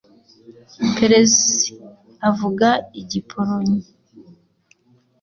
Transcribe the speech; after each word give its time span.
Peresi 0.95 1.63
avuaga 2.27 2.69
igipolonye. 3.01 3.81